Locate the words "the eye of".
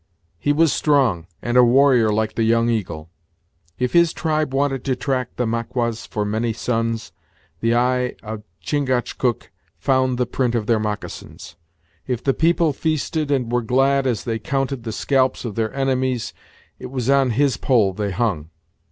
7.59-8.41